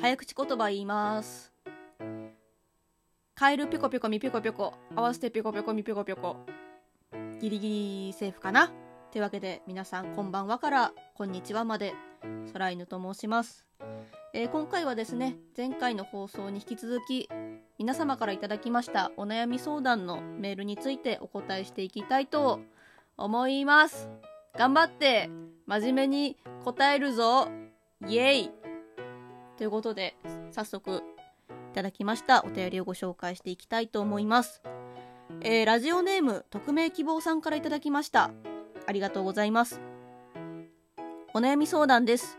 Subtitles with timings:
[0.00, 1.52] 早口言葉言います。
[3.34, 4.74] カエルピコピコミピコピコ。
[4.94, 6.36] 合わせてピコピコミピコピコ。
[7.40, 7.68] ギリギ
[8.06, 8.70] リセーフかな。
[9.10, 11.94] というわけで皆さんこんばんはからこんにちはまで。
[12.52, 13.64] 空犬と申します、
[14.34, 17.28] えー今回はですね前回の放送に引き続き
[17.78, 22.60] 皆様からいただきましたお悩み相談のメールについてお答えしていきたいと
[23.16, 24.08] 思います。
[24.56, 25.30] 頑張って
[25.66, 27.48] 真面目に答えるぞ。
[28.06, 28.57] イエイ。
[29.58, 30.14] ということで
[30.52, 31.02] 早速
[31.72, 32.44] いただきました。
[32.44, 34.62] お便りをご紹介していきたいと思います、
[35.42, 38.30] えーラジオネーム匿名希望さんからいただきました。
[38.86, 39.80] ありがとうございます。
[41.34, 42.38] お悩み相談です。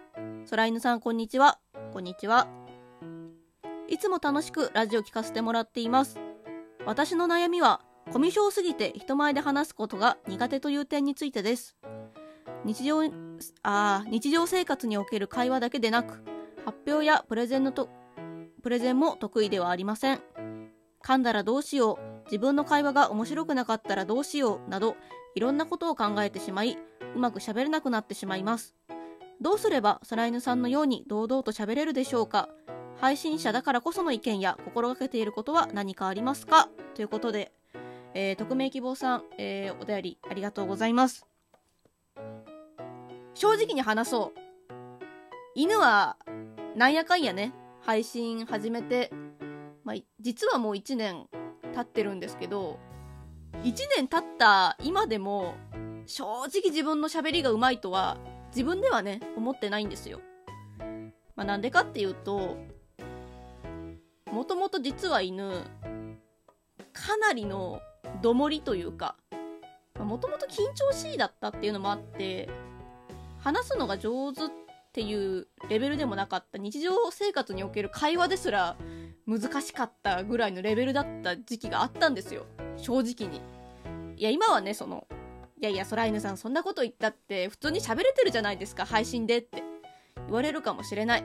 [0.50, 1.60] 空犬さんこんにちは。
[1.94, 2.48] こんにちは。
[3.88, 6.20] いつも楽しくラジオ聞かせてもらっています。
[6.86, 7.82] 私の悩みは
[8.14, 11.78] コミュ障すぎて人前で話すことが苦手という点についてです。
[12.64, 13.02] 日常
[13.64, 16.24] あ日常生活における会話だけでなく
[16.66, 17.90] 発表やプレゼンのと
[18.62, 20.22] プレゼンも得意ではありません。
[21.04, 22.26] 噛んだらどうしよう。
[22.26, 24.70] 自分の会話が面白くなかったらどうしよう。
[24.70, 24.96] など
[25.36, 26.78] いろんなことを考えてしまい
[27.16, 28.76] うまく喋れなくなってしまいます。
[29.42, 32.50] どうすれば空犬さんのように堂々と喋れるでしょうか。
[32.98, 36.70] 配信者だからこその意見や心がけていることは何かありますか？
[36.96, 37.54] ということで、
[38.14, 41.26] えー匿名希望さん、えーお便りありがとうございます。
[43.34, 44.40] 正直に話そう。
[45.56, 46.18] 犬は
[46.80, 49.12] なんやかんやね配信始めて、
[49.84, 51.28] まあ、実はもう1年
[51.76, 52.80] 経ってるんですけど
[53.64, 55.56] 1年経った今でも
[56.06, 58.18] 正直自分の喋りがうまいとは
[58.52, 60.22] 自分ではね思ってないんですよ。
[61.36, 62.56] まあ、なんでかっていうと
[64.32, 65.66] もともと実は犬
[66.94, 67.82] かなりの
[68.22, 69.18] どもりというか
[69.98, 72.48] もともと緊張しいだったっていうのもあって
[73.40, 74.50] 話すのが上手っ
[74.90, 78.76] っていうレベルでもなかった日常生活における会話ですら
[79.28, 82.46] 難しかったぐらいのレベルだった時期があったんですよ。
[82.78, 83.42] 正直に。
[84.18, 85.08] いや今はねその
[85.62, 89.64] いやいや空犬さんそんなこと言ったって普通に喋れてるじゃないですか配信でって。
[90.30, 91.24] 言われるかもしれない。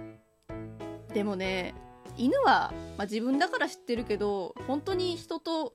[1.13, 1.75] でもね
[2.17, 5.75] 犬は、まあ、自分だから知ってるけど本当に人と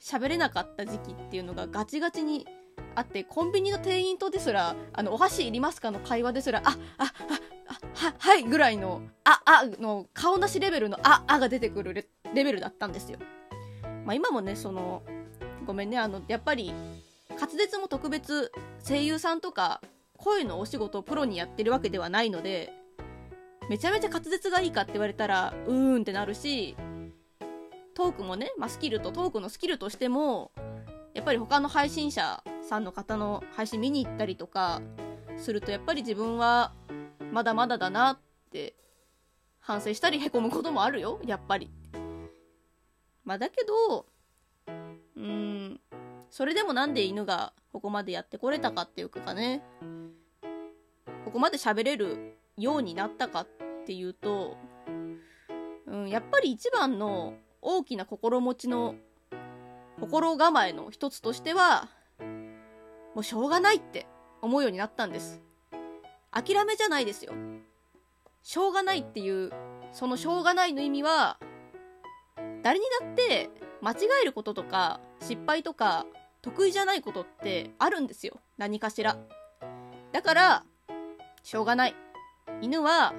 [0.00, 2.46] 喋れなかった時期っていうのがガチガチに
[2.94, 7.12] あってコンビニの店員とですら「あのお箸いりますか?」の会話ですら「あああ
[7.68, 13.18] あははい」ぐらいの「ああ」の顔なしレベルの「ああ」が出てくるレレベルだったんですよ。
[14.04, 15.02] まあ、今もねその
[15.66, 16.72] ごめんねあのやっぱり
[17.38, 18.50] 滑舌も特別
[18.86, 19.80] 声優さんとか
[20.16, 22.72] 声のお仕事をプロにやってるわけではないので
[23.68, 26.76] めちゃめちゃ滑舌がいいかって言われたらうーんってなるし
[27.94, 30.52] トークもね、まあ、スキルとトークのスキルとしても
[31.14, 34.80] やっぱり他の配信者さんの方の配信見に行ったりとか
[35.36, 36.72] するとやっぱり自分は
[37.32, 38.18] まだまだだなっ
[38.52, 38.76] て
[39.58, 41.68] 反省したりへこむこともあるよやっぱり
[43.24, 44.06] まあだけど
[45.16, 45.80] うーん
[46.30, 49.64] それでもなんで犬がここまでやってこれたかっていうかね
[51.24, 53.48] ここまで喋れるようになったかっ
[53.84, 54.56] ていうと、
[55.88, 58.94] うん、やっぱり一番の大きな心持ちの
[59.98, 61.88] 心構えの一つとしては
[63.14, 64.06] もうしょうがないって
[64.40, 65.42] 思うようになったんです。
[66.30, 67.32] 諦めじゃないですよ。
[68.42, 69.52] しょうがないっていう
[69.92, 71.38] そのしょうがないの意味は
[72.62, 73.50] 誰にだって
[73.82, 76.06] 間違えることとか失敗とか
[76.42, 78.40] 得意じゃないことってあるんですよ。
[78.56, 79.18] 何かしら。
[80.12, 80.64] だから
[81.42, 81.94] しょうがない。
[82.60, 83.12] 犬は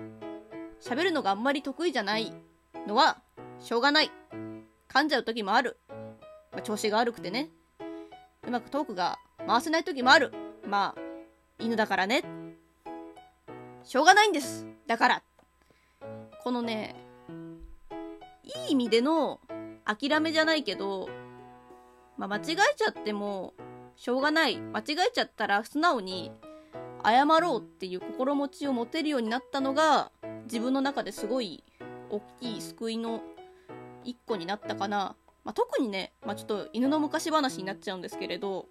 [0.81, 2.33] 喋るのがあんまり得意じゃない
[2.87, 3.21] のは
[3.59, 4.11] しょうがない。
[4.89, 5.77] 噛んじゃう時もある、
[6.51, 7.49] まあ調子が悪くてね。
[8.47, 10.31] うまくトークが回せない時もある。
[10.67, 11.01] まあ
[11.59, 12.23] 犬だからね。
[13.83, 14.67] しょうがないんです。
[14.87, 15.23] だから。
[16.43, 16.95] このね
[18.43, 19.39] いい意味での
[19.85, 21.07] 諦めじゃないけど、
[22.17, 23.53] まあ、間違えちゃっても
[23.95, 24.57] しょうがない。
[24.57, 26.31] 間違えちゃったら素直に
[27.03, 30.11] 謝ろうっていう心持ちを持てるようになったのが
[30.45, 31.63] 自分の中ですごい
[32.09, 33.21] 大きい救いの
[34.03, 38.67] 一個になったかな、まあ、特にね、まあ、ちょっと犬の昔話になっちゃうんですけれど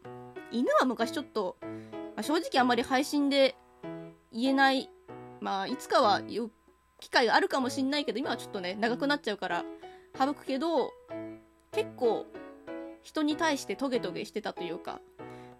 [0.52, 1.68] 犬は昔ちょっと、ま
[2.16, 3.56] あ正直あんまり配信で
[4.32, 4.90] 言えない
[5.40, 6.50] まあいつかは言う
[7.00, 9.64] 機会があるかもしんないけど今はちょっとね長くなっちゃうから
[10.18, 10.90] 省くけど
[11.72, 12.26] 結構
[13.02, 15.00] 人に対してトゲトゲしてたというか、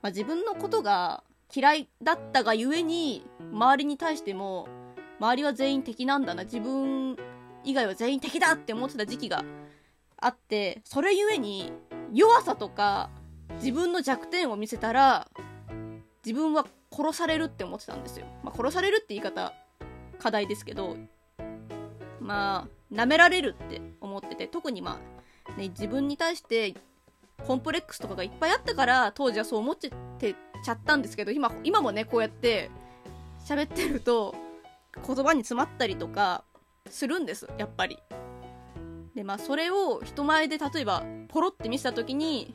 [0.02, 4.68] まあ、自分のことが嫌いだったがゆえに周りに対しても
[5.18, 7.16] 周りは全員敵なんだな自分
[7.64, 9.44] 以外は全員敵だって思ってた時期が
[10.18, 11.72] あってそれゆえに
[12.12, 13.10] 弱さとか
[13.60, 15.28] 自分の弱点を見せたら
[16.24, 19.52] 自分は殺されるって思ってたんですよ、まあ、殺されるって言い方
[20.18, 20.96] 課題ですけど
[22.20, 25.00] まあ舐められるって思ってて特にま
[25.48, 26.74] あ、ね、自分に対して
[27.46, 29.90] コンプレックスとかがいっぱいあったから当時はそう思って
[30.62, 32.70] ちゃったんですけど今今もねこうやって
[33.46, 34.34] 喋ってると
[35.06, 36.44] 言葉に詰まったりとか
[36.88, 37.98] するんですやっぱり。
[39.14, 42.54] でまあそれを人前で例えばポロって見せた時に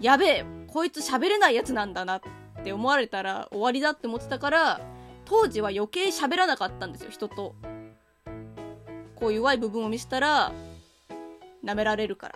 [0.00, 2.20] やべえこいつ喋れないやつなんだなっ
[2.64, 4.80] て思われたら終わりだって思ってたから
[5.24, 7.54] 当時は余計喋らなかったんですよ人と。
[9.16, 10.52] こう弱い部分を見せたら
[11.64, 12.34] 舐められるから。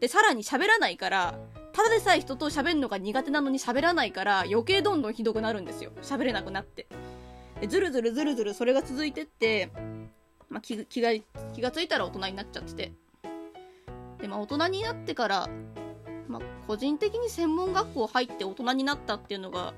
[0.00, 1.38] でさらに喋らないから
[1.72, 5.90] ただでさえ人と喋るのが苦手なのに喋らないから余計どんどんひどくなるんですよ。
[6.02, 6.86] 喋れなくなって。
[7.60, 9.70] でずるずるずるずるそれが続いてって
[10.54, 11.10] まあ、気が
[11.52, 12.92] 気がついたら大人になっちゃってて。
[14.20, 15.48] で、まあ、大人になってから、
[16.28, 19.74] まあ、個人的に専門学校入って大人になったっていうのが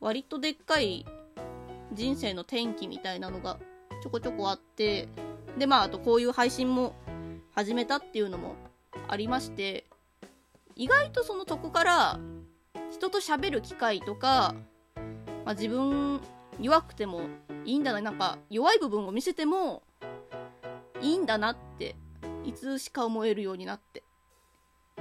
[0.00, 1.06] 割とでっかい
[1.92, 3.58] 人生の転機みたいなのが
[4.02, 5.08] ちょこちょこあって
[5.58, 6.94] でまああとこういう配信も
[7.54, 8.56] 始めたっていうのも
[9.08, 9.86] ありまして
[10.76, 12.20] 意外とそのとこから
[12.90, 14.54] 人と喋る機会とか、
[15.44, 16.20] まあ、自分
[16.60, 17.22] 弱くても
[17.64, 19.82] いいんだななんか弱い部分を見せても
[21.00, 21.96] いいんだなって
[22.44, 24.03] いつしか思えるようになって。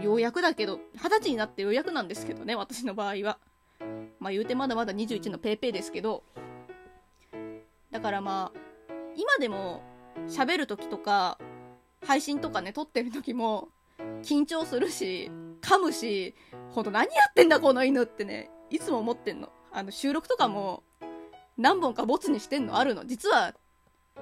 [0.04, 3.40] ようやくだけど二十歳になってようやくなんですけどね私の場合は。
[4.20, 6.24] まあ言うてまだまだ21の paypay ですけど。
[7.92, 8.60] だからまあ
[9.16, 9.82] 今でも
[10.28, 11.38] 喋る時とか
[12.06, 13.70] 配信とかね撮ってる時も
[14.24, 16.36] 緊張するし噛むし
[16.72, 19.50] ほんと何やってんだこの犬ってねいつも思ってんの。
[19.72, 20.84] あの収録とかも
[21.58, 23.06] 何本かボツにしてんのあるの。
[23.06, 23.54] 実は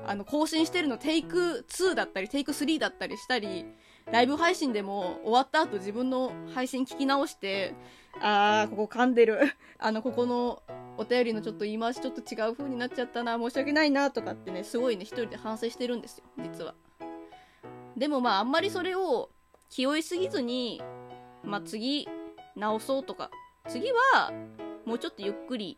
[0.06, 3.66] あの更新してるのテイク2だったりテイク3だったりしたり
[4.12, 7.75] ライブ配信でも終わった後自分の配信聞き直して
[8.21, 9.39] あーここ噛んでる。
[9.80, 10.63] あのここの
[10.98, 16.75] お便りのちょっと言い回しちょっと違う風になっちゃったな申し訳ないなとかってねすごいね一人で反省してるんですよ実は。
[17.95, 19.30] でもまああんまりそれを
[19.69, 20.81] 気負いすぎずに
[21.44, 22.07] まあ次
[22.56, 23.30] 直そうとか。
[23.68, 24.33] 次は
[24.86, 25.77] もうちょっとゆっくり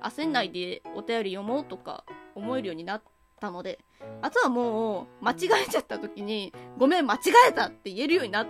[0.00, 2.04] 焦んないでお便り読もうとか
[2.34, 3.02] 思えるようになっ
[3.40, 3.78] たので、
[4.22, 5.36] あとはもう間違
[5.66, 7.18] えちゃった時に、ごめん間違
[7.48, 8.46] えたって言えるようになっ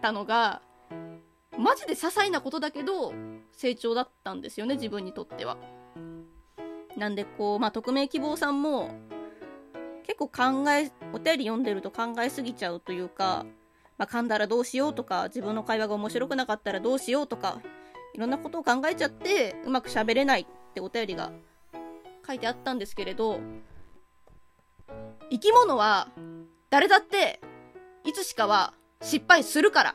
[0.00, 0.62] たのが、
[1.58, 3.12] マジで些細なことだけど、
[3.52, 5.56] 成長だったんですよね、自分にとっては。
[6.96, 8.90] なんでこう、まあ、匿名希望さんも、
[10.04, 13.46] 結構考え、お便り読んでると考えすぎちゃうというか、
[13.98, 17.60] まあ、噛んだらどうしようとか、自分の会話が面白くなかったらどうしようとか、
[18.14, 21.32] いろんなことを考えちゃってうまく喋れないってお便りが
[22.26, 23.40] 書いてあったんですけれど
[25.30, 26.08] 生き物は
[26.70, 27.40] 誰だって
[28.04, 29.94] いつしかは失敗するから。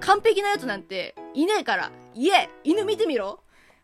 [0.00, 1.92] 完璧なやつなんていねえから。
[2.14, 3.40] いえ犬見てみろ。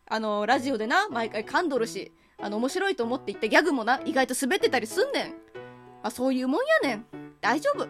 [0.07, 5.35] あのラジオでな毎回噛んどるしあの面白いと思って言ったギャグもな意外と滑ってたりすんねん、ま
[6.03, 7.05] あ、そういうもんやねん。
[7.39, 7.87] 大丈夫。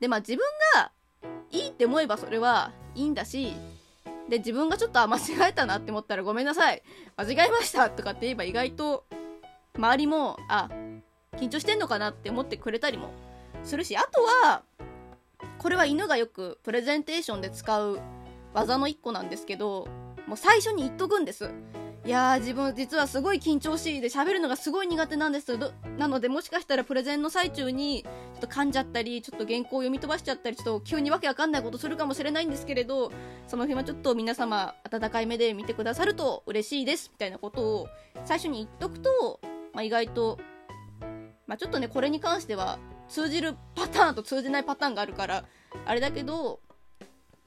[0.00, 0.42] でまあ自分
[0.74, 0.92] が
[1.50, 3.52] いいって思えばそれはいいんだし
[4.28, 6.82] で、自分がちょっと、あ、間違えたなって思ったらごめんなさい。
[7.16, 9.04] 間違えましたとかって言えば意外と、
[9.76, 10.68] 周りも、あ、
[11.38, 13.10] 緊張してんのかなって思ってくれたりも
[13.64, 14.62] するし、あとは、
[15.58, 18.00] これは犬がよくプレゼンテーションで使う
[18.54, 19.88] 技の一個なんですけど、
[20.26, 21.50] もう最初に言っとくんです。
[22.08, 25.58] いやー自分実はすごい緊張しいで喋るのがすごい苦手なんです
[25.98, 33.12] なのでもしかしたらプレゼンの最中にちょっと噛んじゃったりちょっと原稿を読み飛ばしちゃったりちょっと急にわけわかんないことするかもしれないんですけれど
[33.46, 37.88] その辺はちょっと皆様温かい目で見てくださると嬉しいですみたいなことを
[38.24, 39.40] 最初に言っとくと、
[39.74, 40.38] まあ、意外と、
[41.48, 42.78] まあ、ちょっとねこれに関しては
[43.08, 45.44] 通じるパターンと通じないパターンがあるから
[45.86, 46.60] あれだけど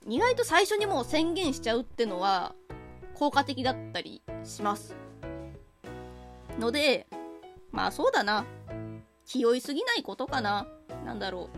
[0.07, 2.53] 意外と最初にもう宣言しちゃうってのは
[3.13, 4.95] 効果的だったりします。
[6.59, 7.05] ので、
[7.71, 8.45] まあそうだな。
[9.25, 10.67] 気負いすぎないことかな。
[11.05, 11.49] なんだろ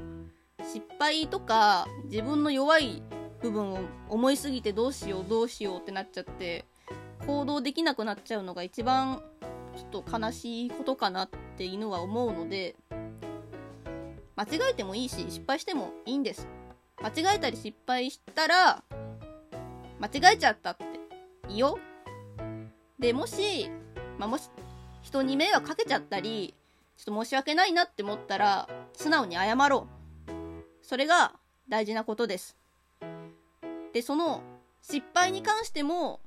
[0.59, 0.63] う。
[0.63, 3.01] 失敗とか自分の弱い
[3.41, 6.65] 部分を思いすぎてどうしようどうしようってなっちゃって
[7.25, 9.21] 行動できなくなっちゃうのが一番
[9.75, 12.75] ちょっと悲しいことかなって犬は思うので
[14.35, 16.47] 間違えてもいいし失敗してもいいんです
[17.01, 18.83] 間違えたり失敗したら
[20.03, 20.83] 間違えちゃったって
[21.49, 21.79] いいよ。
[22.99, 23.69] で、もし、
[24.17, 24.49] まあ、もし、
[25.01, 26.53] 人に迷惑かけちゃったり、
[26.97, 29.87] ちょっと申し訳ないなって思ったら、素直に謝ろ
[30.27, 30.85] う。
[30.85, 31.33] それが
[31.69, 32.57] 大事なことです。
[33.93, 34.43] で、その、
[34.81, 36.19] 失敗に関しても、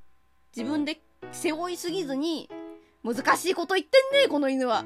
[0.57, 1.01] 自分で
[1.33, 2.49] 背負いすぎずに、
[3.07, 4.85] 難しいこと言ってんねこの犬は。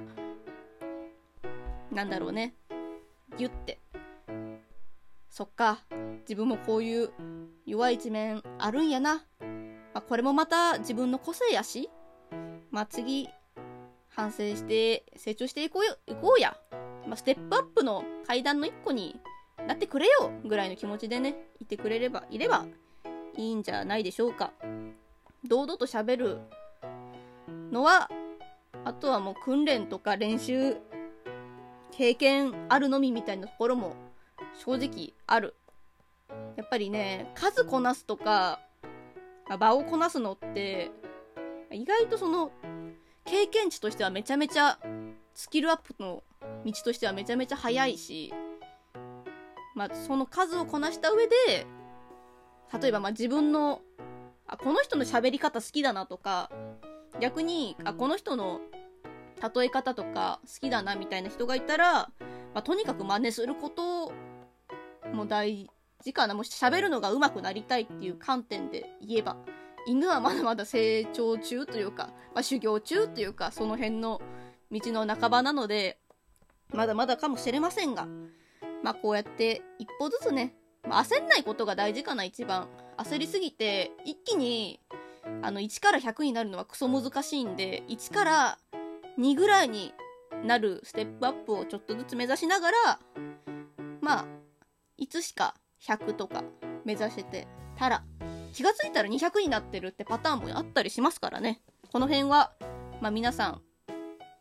[1.91, 2.55] なんだろうね。
[3.39, 3.81] ギュって。
[5.31, 5.81] そっか。
[6.29, 7.11] 自分もこういう
[7.65, 9.25] 弱い一面あるんやな。
[9.95, 11.89] まあ、これもまた自分の個性やし、
[12.71, 13.27] まあ、次、
[14.11, 16.55] 反省して成長していこうよ、いこうや。
[17.07, 19.19] まあ、ステップアップの階段の一個に
[19.67, 22.67] なってくれよぐらいの気持ちでね、いてくれれば、いれば
[23.35, 24.53] いいんじゃないでしょうか。
[25.49, 26.39] 堂々と喋る
[27.71, 28.11] のは、
[28.85, 30.77] あとはもう訓練とか練習、
[31.91, 33.95] 経験あるのみみたいなところも
[34.65, 35.55] 正直ある。
[36.57, 38.61] やっぱりね、数こなすとか、
[39.59, 40.91] 場をこなすのって、
[41.71, 42.53] 意外とその、
[43.25, 44.79] 経験値としてはめちゃめちゃ、
[45.35, 46.23] スキルアップの
[46.65, 48.33] 道としてはめちゃめちゃ早いし、
[49.75, 51.67] まあ、その数をこなした上で、
[52.81, 53.81] 例えばまあ自分の、
[54.47, 56.51] あ、この人の喋り方好きだなとか、
[57.21, 58.61] 逆に、あ、この人の
[59.55, 62.11] 例え方とか好きだなみたいな人がいたら、
[62.55, 64.13] まあ、とにかく真似すること
[65.13, 65.71] も大
[66.03, 66.35] 事かな。
[66.35, 69.37] もし喋るのが上手くなりたいっていう観点で言えば、
[69.87, 74.21] 犬はまだまだ成長中というか、まあ、修行中というか、その辺の
[74.71, 75.99] 道の半ばなので、
[76.73, 78.07] まだまだかもしれませんが、
[78.83, 80.55] まあこうやって一歩ずつね、
[80.89, 82.69] まあ、焦んないことが大事かな、一番。
[82.97, 84.81] 焦りすぎて、一気に、
[85.43, 88.59] あの、1から100になるのはクソ難しいんで、1から
[89.19, 89.95] 2ぐらいに
[90.45, 93.01] なるステップアップをちょっとずつ目指しながら、
[94.01, 94.25] まあ、
[94.97, 96.45] いつしか100とか
[96.85, 97.47] 目指して
[97.77, 98.03] たら、
[98.53, 101.61] 気がついたら200になってるってパターンもあったりしますからね。
[101.93, 102.53] この辺は、
[103.01, 103.63] まあ皆さん、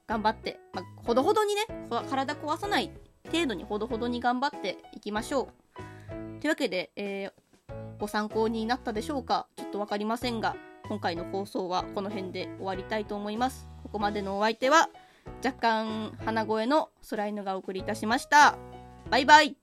[0.08, 1.62] 頑張って、まあ、ほどほどにね、
[2.10, 2.92] 体壊さない
[3.32, 6.42] 程度にほどほどに頑張っていきましょう。
[6.42, 7.32] というわけで、えー、
[8.00, 9.48] ご参考になったでしょうか？
[9.56, 10.56] ちょっとわかりませんが、
[10.90, 13.68] 今回の放送はこの辺で終わりたいと思います。
[13.84, 14.90] ここまでのお相手は、
[15.46, 18.58] 若干鼻声の空犬がお送りいたしました。
[19.12, 19.56] バイバイ